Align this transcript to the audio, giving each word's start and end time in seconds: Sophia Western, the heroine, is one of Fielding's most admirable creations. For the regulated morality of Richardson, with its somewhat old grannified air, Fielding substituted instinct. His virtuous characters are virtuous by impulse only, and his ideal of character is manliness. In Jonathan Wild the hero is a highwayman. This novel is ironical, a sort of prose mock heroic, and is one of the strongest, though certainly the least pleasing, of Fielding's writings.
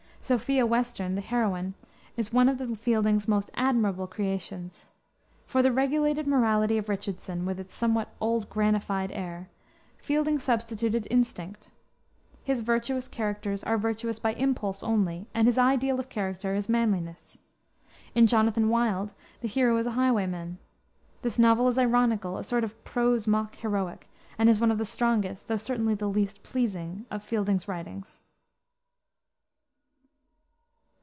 Sophia 0.23 0.67
Western, 0.67 1.15
the 1.15 1.19
heroine, 1.21 1.73
is 2.15 2.31
one 2.31 2.47
of 2.47 2.79
Fielding's 2.79 3.27
most 3.27 3.49
admirable 3.55 4.05
creations. 4.05 4.91
For 5.47 5.63
the 5.63 5.71
regulated 5.71 6.27
morality 6.27 6.77
of 6.77 6.89
Richardson, 6.89 7.43
with 7.43 7.59
its 7.59 7.73
somewhat 7.73 8.13
old 8.21 8.47
grannified 8.47 9.09
air, 9.13 9.49
Fielding 9.97 10.37
substituted 10.37 11.07
instinct. 11.09 11.71
His 12.43 12.59
virtuous 12.61 13.07
characters 13.07 13.63
are 13.63 13.79
virtuous 13.79 14.19
by 14.19 14.33
impulse 14.33 14.83
only, 14.83 15.27
and 15.33 15.47
his 15.47 15.57
ideal 15.57 15.99
of 15.99 16.07
character 16.07 16.53
is 16.53 16.69
manliness. 16.69 17.39
In 18.13 18.27
Jonathan 18.27 18.69
Wild 18.69 19.15
the 19.41 19.47
hero 19.49 19.75
is 19.77 19.87
a 19.87 19.91
highwayman. 19.99 20.59
This 21.23 21.39
novel 21.39 21.67
is 21.67 21.79
ironical, 21.79 22.37
a 22.37 22.43
sort 22.43 22.63
of 22.63 22.81
prose 22.85 23.25
mock 23.25 23.55
heroic, 23.55 24.07
and 24.37 24.47
is 24.49 24.59
one 24.61 24.71
of 24.71 24.77
the 24.77 24.85
strongest, 24.85 25.47
though 25.47 25.57
certainly 25.57 25.95
the 25.95 26.07
least 26.07 26.43
pleasing, 26.43 27.05
of 27.09 27.23
Fielding's 27.23 27.67
writings. 27.67 28.21